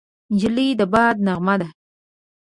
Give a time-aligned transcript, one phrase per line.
[0.33, 1.69] نجلۍ د باد نغمه ده.